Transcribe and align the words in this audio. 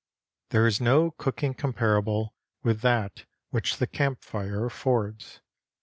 There 0.49 0.65
is 0.65 0.81
no 0.81 1.11
cooking 1.11 1.53
comparable 1.53 2.33
with 2.63 2.81
that 2.81 3.25
which 3.51 3.77
the 3.77 3.85
camp 3.85 4.23
fire 4.23 4.65
affords. 4.65 5.41